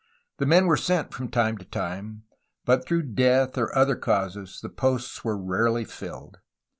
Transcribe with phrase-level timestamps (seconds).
[0.39, 2.23] The men were sent from time to time,
[2.65, 6.39] but through death or other causes the posts were rarely filled.